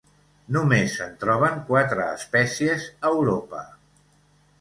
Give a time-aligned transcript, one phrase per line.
[0.55, 3.61] Només se'n troben quatre espècies a Europa.